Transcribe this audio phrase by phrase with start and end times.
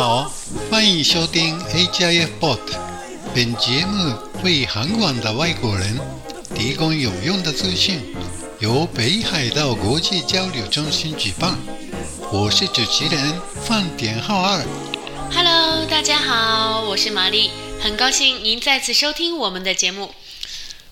[0.00, 0.32] 好，
[0.70, 2.58] 欢迎收听 HIF Pod。
[3.34, 6.00] 本节目为韩广的外国人
[6.54, 8.00] 提供有用的资讯，
[8.58, 11.58] 由北海道国际交流中心举办。
[12.32, 14.64] 我是主持人范典浩二。
[15.30, 20.14] Hello，大家好，我是玛丽，很高兴您再次收听我们的节目。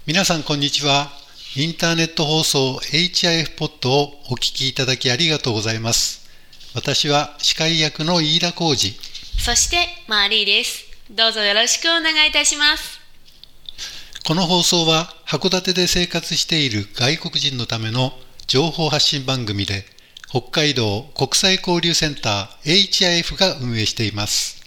[0.06, 1.08] 皆さんこんにちは。
[1.56, 6.22] インターネット放送 HIF ポッドをお聞きいただきありがとうございます。
[6.73, 8.95] 私は司会役の飯田浩二。
[9.39, 10.85] そしてマリーです。
[11.09, 12.99] どうぞよろしくお願いいたします。
[14.23, 18.13] この放送は函館で生活している外国人のための
[18.45, 19.85] 情報発信番組で
[20.29, 24.61] 北海道国際交流センター HIF が運営しています。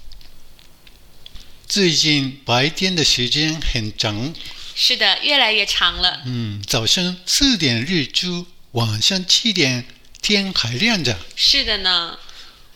[1.69, 4.35] 最近白天的时间很长，
[4.75, 6.23] 是的，越来越长了。
[6.27, 9.85] 嗯，早上四点日出，晚上七点
[10.23, 11.19] 天还亮着。
[11.37, 12.19] 是的呢，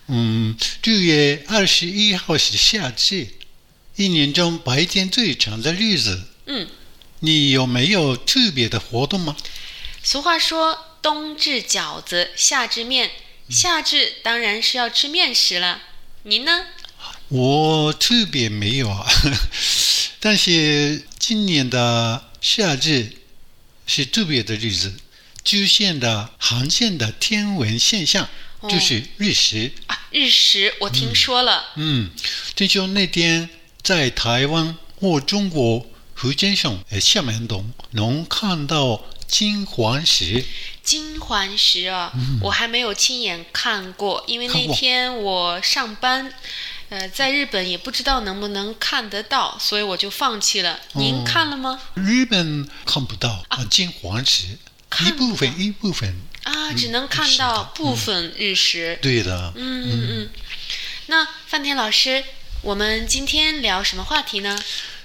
[0.09, 3.29] 嗯，六月二十一号是夏至，
[3.95, 6.25] 一年中白天最长的日子。
[6.47, 6.69] 嗯，
[7.21, 9.37] 你有没有特别的活动吗？
[10.03, 13.11] 俗话说冬至饺子，夏至面，
[13.49, 15.83] 夏至当然是要吃面食了。
[16.25, 16.67] 您呢？
[17.29, 19.07] 我特别没有啊，
[20.21, 23.17] 但是今年的夏至
[23.87, 24.95] 是特别的日子，
[25.47, 28.29] 出现的航线的天文现象
[28.61, 29.73] 哦就是日食。
[29.87, 31.69] 啊，日食我听说了。
[31.77, 32.11] 嗯，
[32.57, 33.49] 听说那天
[33.81, 35.87] 在台湾或中国
[36.17, 40.45] 福建省呃厦门东能看到金黄石。
[40.83, 46.33] 金黄石啊，我还没有亲眼看过，因为那天我上班，
[46.89, 50.81] 呃，在日本也不知道能不能看得到，所以我就放弃了。
[50.95, 51.81] 您看了吗？
[51.95, 54.59] 日本看不到啊，金黄石
[55.06, 59.00] 一部分一部分，啊，嗯只能看是的到部分日食。
[59.02, 59.54] 对的。
[59.56, 60.30] 嗯嗯嗯。
[61.08, 62.24] 那范田老师，
[62.62, 64.58] 我们今天聊什么话题呢？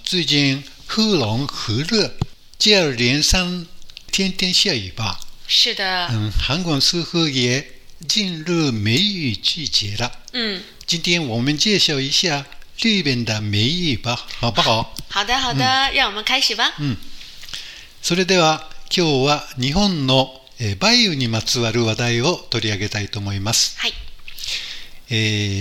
[0.04, 2.14] 最近和冷和热，
[2.58, 3.66] 接二连三，
[4.12, 5.20] 天天下雨吧。
[5.48, 10.12] 是的，嗯，韩国似乎也进入梅雨季节了。
[10.32, 12.44] 嗯，今天我们介绍一下
[12.78, 14.94] 日本的梅雨吧，好不好？
[15.08, 16.74] 好的好的，让我们开始吧。
[18.02, 18.60] それでは
[18.93, 20.27] 今日は日本の
[20.59, 23.79] えー梅雨にまつわる話題を取り上げたいと思います。
[23.79, 23.93] はい。
[25.09, 25.13] え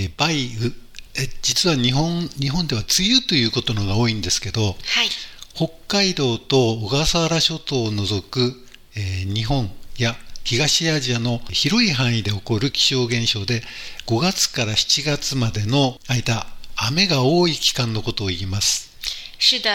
[0.08, 0.72] ー梅雨
[1.14, 4.76] え実は日本日本では梅雨ということのが多いんですけど、はい。
[5.54, 8.52] 北海道と小笠原諸島を除く、
[8.96, 13.62] えー日本や東アジアの広い範囲で起こる気象現象で
[14.08, 18.90] 5月から7月までの間雨が多い期間のことを言います。
[19.38, 19.70] 是的，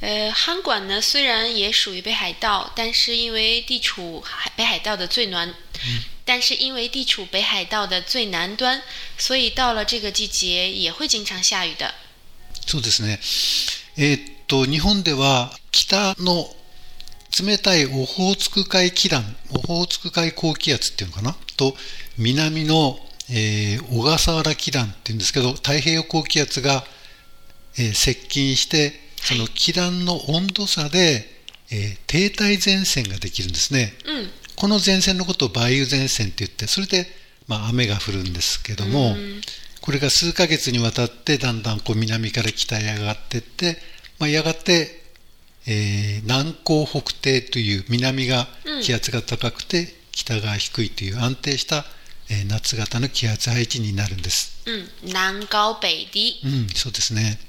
[0.00, 5.54] 呃，韩馆呢虽然也属于北海道，但是因为地处海北海道的最南，
[6.24, 8.82] 但是因为地处北海道的最南端，
[9.16, 11.94] 所以到了这个季节也会经常下雨的。
[12.66, 13.18] そうですね。
[13.96, 16.54] えーっと、日本では北の
[17.38, 21.76] 冷たいオホーツク海気団、オホーツク海高気圧っていうのかなと、
[22.16, 22.98] 南の、
[23.30, 26.84] えー小笠原気団っていうんですけど、太平洋高気圧が、
[27.76, 31.29] えー接近して、 その気団の温度差で、
[31.71, 33.93] えー停滞前線ができるんですね。
[34.05, 37.07] 嗯この前線のことを梅雨前線って言って、それで、
[37.47, 39.15] まあ、雨が降るんですけども、
[39.79, 43.77] これが数ヶ月にわたってだんだんこう南から北へ上がっていって、
[44.19, 45.01] まあ、やがて、
[45.65, 48.47] えー南高北低という南が
[48.83, 51.85] 気圧が高くて、北が低いという安定した、
[52.29, 54.61] えー夏型の気圧配置になるんです。
[54.65, 56.41] 嗯，南高北低。
[56.43, 57.39] うん、そうですね。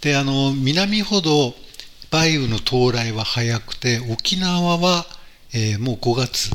[0.00, 1.54] で、あの、南ほど
[2.10, 5.06] 梅雨の到来は早くて、沖縄は、
[5.52, 6.50] えーもう5月、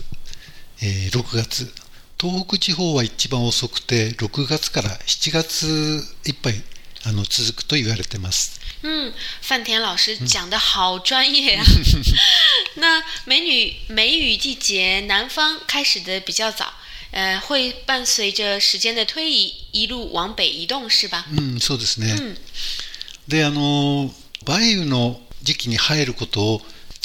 [0.82, 1.72] えー6月、
[2.20, 6.64] 東北地方は一番遅くて、6月から7月いっぱい
[7.04, 8.60] あの続くと言われてます。
[8.84, 11.64] 嗯，范田老师讲的好专业啊。
[12.76, 16.74] 那梅雨梅雨季节，南方开始的比较早，
[17.12, 21.26] 呃，会伴随着时间的推移，一路往北移动，是吧？
[21.32, 22.14] うん、そうですね。
[22.14, 22.38] うん
[23.28, 24.12] で、あの、
[24.48, 26.62] 梅雨の時期に入ることを、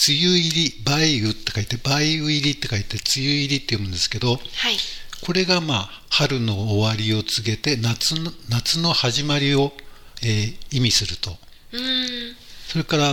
[0.09, 4.77] 梅雨入り、梅雨って書いて、梅雨入りって書いて、梅雨入りって読むんですけど、はい。
[5.23, 9.75] これがまあ春の終わりを告げて夏の夏の始まりを、
[10.23, 11.37] えー意味すると
[11.73, 12.35] 嗯
[12.67, 13.11] それから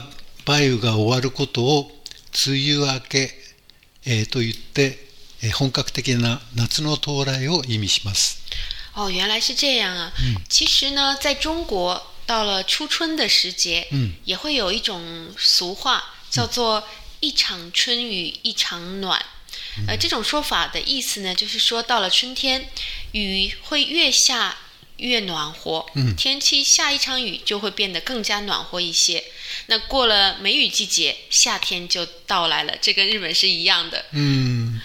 [0.47, 1.91] 梅雨が終わることを
[2.47, 3.31] 梅雨明け、
[4.05, 4.97] えーと言って、
[5.43, 8.41] えー本格的な夏の到来を意味します。
[8.95, 10.13] 哦，原来是这样啊。
[10.47, 16.86] 其实呢，在中国到了初春的时节，嗯也会有一种俗话叫做
[17.20, 19.24] 一场春雨一场暖。
[19.86, 22.68] 呃，这种说法的意思呢，就是说到了春天，
[23.12, 24.56] 雨会越下
[24.98, 25.86] 越暖和，
[26.16, 29.24] 天气下一场雨就会变得更加暖和一些。
[29.66, 34.04] 那过了梅雨季节，夏天就到来了，这跟日本是一样的。
[34.12, 34.80] うん。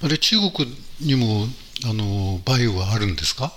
[0.00, 0.68] あれ、中国
[1.00, 1.48] にも、
[1.84, 3.52] あの、梅雨はあるんですか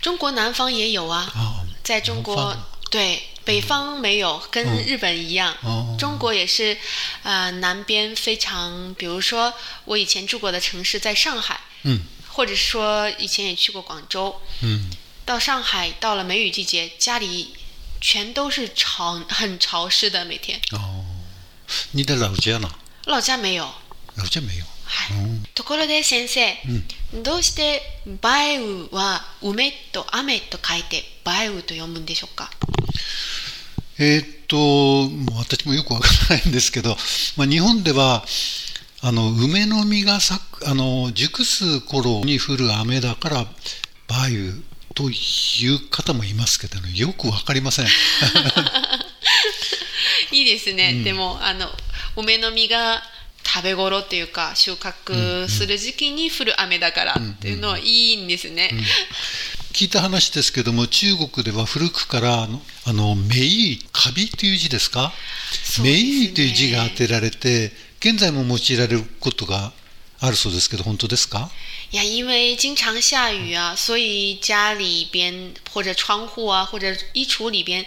[0.00, 5.56] 中国南方也有啊，あ 在中国南方对北方没有，跟日本一样。
[5.62, 6.76] 哦中国也是，
[7.22, 9.52] 呃，南边非常，比如说
[9.84, 12.00] 我以前住过的城市在上海，うん。
[12.28, 14.40] 或者说以前也去过广州。
[14.62, 14.90] うん。
[15.24, 17.54] 到上海到了梅雨季节，家里
[18.00, 20.60] 全都是潮，很潮湿的，每天。
[20.70, 21.02] ああ。
[21.94, 22.68] 似たらうちやな。
[23.06, 23.66] 老家没有。
[24.16, 24.64] うちは没有。
[24.87, 25.43] はいうん。
[25.53, 26.57] ところで先生、
[27.21, 32.49] どうして梅雨は梅と雨と書いて梅雨と読むんでしょうか？
[33.99, 36.95] えーっと、もう私もよくわからないんですけど、
[37.35, 38.23] まあ、日本では、
[39.01, 43.47] あの、梅の実が咲く、あの、熟す頃に降る雨だから、
[44.07, 44.53] 梅雨
[44.93, 47.87] という方もいますけどね、よくわかりません。
[50.31, 51.67] いいですね、でもあの
[52.15, 53.01] 梅の実が
[53.47, 58.71] 食べ頃っていうか収穫する時期に降る雨だからっていうのはいいんですね、
[59.71, 65.13] 聞いた話ですけども、中国では古くから、あの、あのメイ、カビという字ですか？
[65.83, 69.71] メイという字が当てられて、現在も用いられることが
[70.19, 71.49] あるそうですけど、本当ですか？
[71.93, 77.85] 呀，因为经常下雨啊，所以家里边或者窗户啊，或者衣橱里边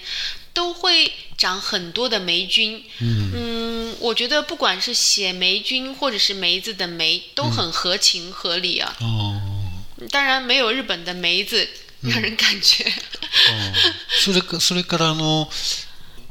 [0.54, 2.82] 都会长很多的霉菌。
[3.00, 3.32] 嗯
[3.98, 8.94] 我觉得不管是写霉菌或者是梅子的梅，都很合情合理啊。
[9.00, 11.68] あー当然没有日本的梅子
[12.00, 12.90] 让人感觉。
[14.24, 15.48] それかそれからあの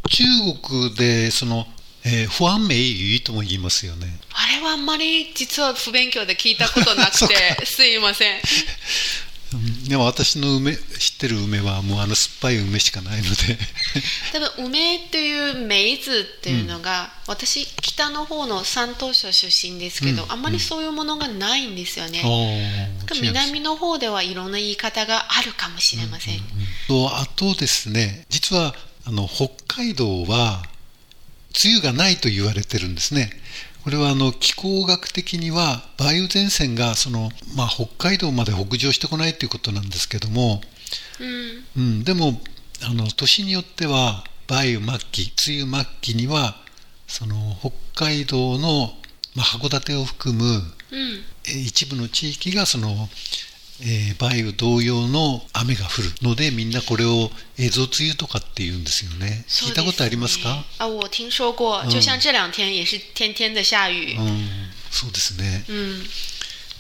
[0.10, 0.24] 中
[0.60, 1.68] 国でその、
[2.04, 4.20] えー、ファンメイとも言いますよね。
[4.34, 8.42] あれはあんまり実は不勉強で聞いたことなくて すいません。
[9.90, 13.58] うんでも私の梅知ってる梅はもうあの酸っぱい梅しかないので。
[14.32, 22.22] 多分梅っていう梅子っていうのが、私北の方の山東省出身ですけど、あんまりそういうものがないんですよね。
[22.24, 23.50] あー違います。
[23.50, 26.42] 南の方ではいろんな言い方があるかもしれません。
[26.88, 28.76] とあとですね実は
[29.06, 30.64] あの北海道は
[31.64, 33.32] 梅雨がないと言われてるんですね
[33.84, 40.62] これはあの気候学的には梅雨前線がその、まあ、北海道まで北上してこないということなんですけども、
[41.76, 42.40] うん、うん、でも
[42.84, 46.56] あの年によっては梅雨末期梅雨末期には
[47.08, 48.92] その北海道の、
[49.36, 50.62] まあ、函館を含む
[51.44, 53.10] 一部の地域がその、
[53.82, 59.46] えー梅雨同様の雨が降るのでみんなこれを映像梅雨とかって言うんですよね。
[59.48, 60.64] 聞いたことありますか？
[60.80, 64.16] あ、我听说过，就像这两天也是天天的下雨。
[64.18, 64.70] うん。
[64.92, 66.04] そうですね、嗯，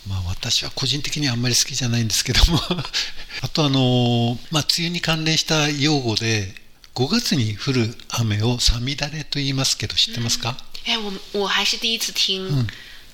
[0.08, 2.60] まあ私は個人的にはあんまり好きじゃないんですけども。
[3.42, 6.54] あとあのーまあ梅雨に関連した用語で
[6.96, 12.68] 5月に降る雨をさみだれと言いますけど知ってますか、哎，我我还是第一次听，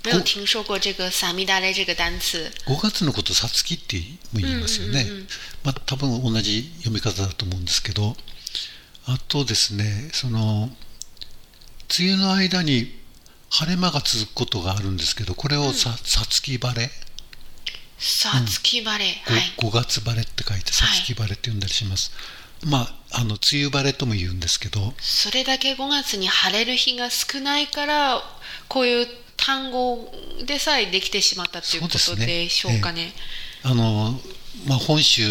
[0.06, 2.52] 没有听说过这个“萨米达雷”这个单词。
[2.68, 4.00] 5月のことさつきって
[4.34, 5.08] 言いますよね、
[5.64, 8.16] まあ、多分同じ読み方だと思うんですけど
[9.08, 10.70] あとですねその
[12.00, 12.94] 梅雨の間に
[13.50, 16.90] 晴れ間が続くことがあるんですけどこれをささつき晴れ
[17.98, 19.56] さつき晴れ、はい。
[19.58, 22.12] 月晴れって書いてさつき晴れって呼んだりします、
[22.64, 28.22] まああの梅雨晴れとも言うんですけどそれだけ5月に晴れる日が少ないから
[28.68, 29.08] こういう
[29.46, 30.12] 単語
[30.48, 33.14] でさえできてしまったということでしょうかね。
[33.64, 34.20] あの、
[34.68, 35.22] まあ、本州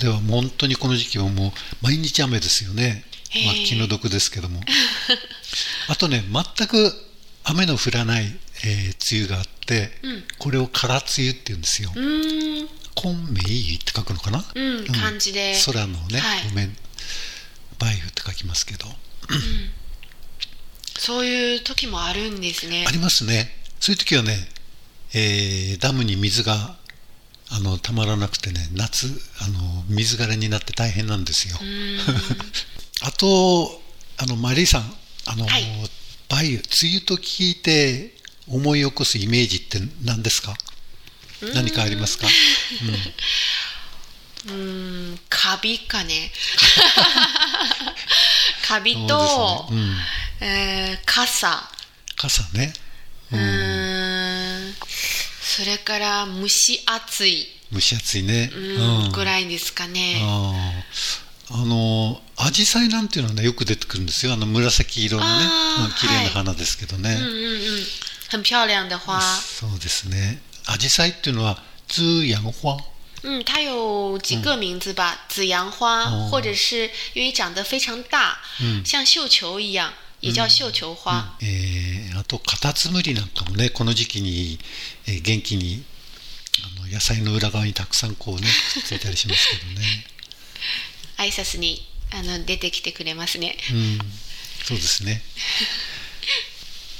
[0.00, 1.50] では本当にこの時期はもう
[1.82, 3.04] 毎日雨ですよね、
[3.44, 4.60] まあ、気の毒ですけども。
[5.88, 6.94] あとね全く
[7.44, 10.24] 雨の降らない、えー梅雨があって、うん。
[10.38, 11.92] これを空梅雨って言うんですよ。
[11.94, 15.60] うーん、「コンメイ」って書くのかな、うん、漢字で。
[15.66, 16.44] 空のね、はい。
[16.44, 16.76] ごめん
[17.78, 18.86] 梅雨って書きますけど
[21.04, 22.84] そういう時もあるんですね。
[22.86, 22.90] あ。
[22.92, 23.50] りますね。
[23.80, 24.36] そういう時はね、
[25.14, 26.76] えーダムに水が
[27.50, 29.08] あのたまらなくてね夏
[29.40, 31.58] あの水枯れになって大変なんですよ、
[33.02, 33.82] あと
[34.18, 35.62] あのマリーさんあの、はい。
[36.30, 38.14] 梅雨梅雨と聞いて
[38.48, 40.56] 思い起こすイメージって何ですか？
[41.52, 42.26] 何かありますか、
[44.46, 46.30] うーん、カビかね。
[48.62, 49.76] カビうん、と、ね。
[49.76, 49.96] うん、
[50.44, 51.70] えー傘。
[52.16, 52.72] 傘ね。
[53.30, 54.74] うーん、
[55.40, 59.12] それから蒸し暑い、蒸し暑いね、うん。
[59.12, 60.20] ぐらいですかね。
[61.54, 64.32] あのアジサイなんていうのはねよく出てくるんですよ。
[64.32, 65.44] あの紫色のね。
[65.44, 67.86] うん綺麗な花ですけどね、嗯嗯嗯，
[68.30, 69.20] 很漂亮的花。
[69.20, 70.40] そうですね。
[70.66, 72.76] アジサイっていうのはズヤン花。
[73.22, 76.28] 嗯，它有几个名字吧，紫阳花，哦。
[76.30, 78.84] 或者是因为长得非常大，嗯。
[78.84, 79.92] 像绣球一样，
[80.22, 81.36] 也叫绣球花。
[81.40, 84.58] えーあとカタツムリなんかもねこの時期に、
[85.06, 85.84] えー元気に
[86.78, 88.42] あの野菜の裏側にたくさんこうね
[88.74, 90.06] くっ ついたりしますけどね
[91.18, 93.56] 挨拶にあの出てきてくれますね。
[93.70, 93.98] うん
[94.64, 95.20] そうですね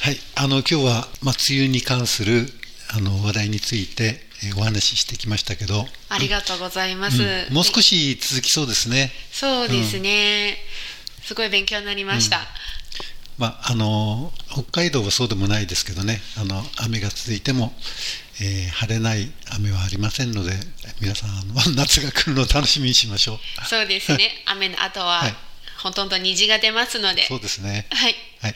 [0.01, 2.53] はいあの今日は、まあ、梅雨に関する
[2.89, 7.23] あの話題について、えーお話ししてきましたけど、ありがとうございます。
[7.23, 10.59] うんもう少し続きそうですねそうですね。
[11.25, 12.49] すごい勉強になりました。
[13.39, 17.73] まあ、あの北海道はそうでもないですけどねあの雨が続いても、
[18.41, 20.53] えー晴れない雨はありませんので
[21.01, 21.31] 皆さん
[21.77, 24.31] 夏が来るのを楽しみにしましょうそうですね。
[24.47, 25.35] 雨の後は、はい
[25.83, 27.27] ほとんど虹が出ますので。
[27.27, 28.15] そうですねはい。
[28.41, 28.55] はい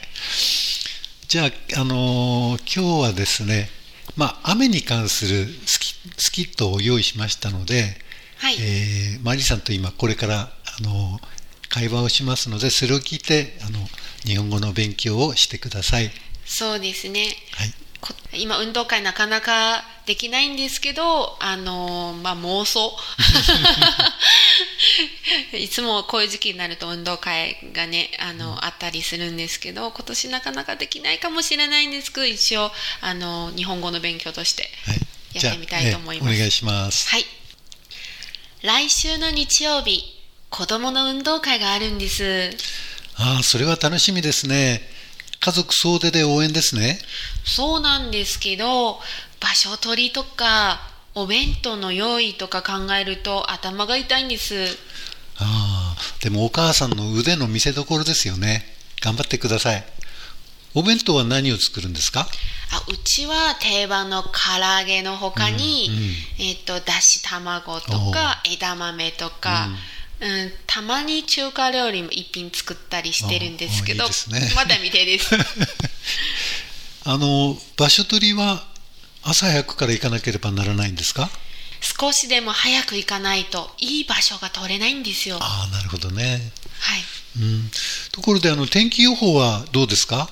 [1.27, 3.69] じゃあ、あの今日はですね、
[4.15, 7.97] まあ、雨に関するスキスキットを用意しましたので、
[8.37, 8.55] はい。
[8.61, 10.49] えーマリさんと今これから、あ
[10.81, 11.19] の
[11.69, 13.79] 会話をしますのでそれを聞いてあの
[14.25, 16.11] 日本語の勉強をしてください。
[16.45, 17.27] そうですね。
[17.53, 17.73] はい。
[17.99, 22.95] こ今運動会なかなかできないんですけどあのまあ妄想。
[25.53, 32.71] いつもこういう時期になると運動会がねあの、あったりするんですけど今年なかなかできないかもしれないんですけど一応
[33.01, 34.99] あの日本語の勉強としてはい、
[35.33, 36.33] やってみたいと思います。
[36.33, 37.09] じゃあえーお願いします。
[37.09, 37.25] はい。
[38.61, 40.03] 来週の日曜日
[40.49, 42.51] 子供の運動会があるんです
[43.19, 44.81] ああ、それは楽しみですね。
[45.39, 46.99] 家族総出で応援ですね。
[47.45, 48.99] そうなんですけど
[49.39, 50.79] 場所取りとか
[51.13, 54.77] お弁当の用意とか考えると頭が痛いんです
[55.39, 58.65] ああ、でもお母さんの腕の見せ所ですよね。
[59.01, 59.85] 頑張ってください。
[60.73, 62.27] お弁当は何を作るんですか？
[62.71, 64.29] あうちは定番の唐
[64.79, 65.89] 揚げの他に、
[66.39, 69.69] うんえっとだし卵とか枝豆とか、
[70.19, 74.51] うんたまに中華料理も一品作ったりしてるんですけどおいいですね。
[74.55, 75.29] まだ未定です。
[77.05, 78.65] あの、場所取りは
[79.23, 81.29] 朝早くから行かなければならないんですか？
[81.99, 85.37] 少しでも早く行かないといい場所が取れないんですよ。
[85.37, 86.51] はああ、なるほどね。
[87.37, 87.39] い。
[87.39, 87.71] うん、
[88.11, 90.29] ところであの天気予報はどうですか？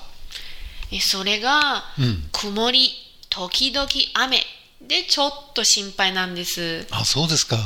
[0.92, 2.30] えそれが、うん。
[2.32, 2.92] 曇り
[3.30, 4.46] 時々雨。
[4.82, 6.86] でちょっと心配なんです。
[6.92, 7.58] あそうですか、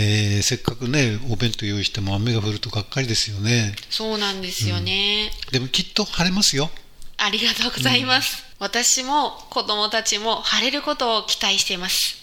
[0.00, 3.74] えーせっかくねお弁当用意しても雨が降るとがっかりですよね。
[3.90, 6.70] そうなんですよね、でもきっと晴れますよ。
[7.16, 12.16] ありがとうございます、私も子供たちも晴れることを期待しています。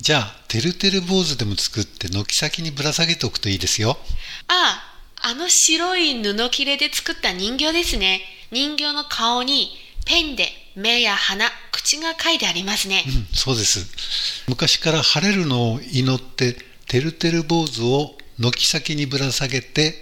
[0.00, 3.98] じゃあてるてる坊主でも作って軒先にぶら下げておくといいですよ。
[4.46, 4.80] あ
[5.22, 8.22] あの白い布切れで作った人形ですね。
[8.52, 9.76] 人形の顔に
[10.06, 14.44] ペンで目や鼻口が書いてありますね、うんそうです。
[14.48, 19.94] 昔から晴れるのを祈っててるてる坊主を軒先にぶら下げて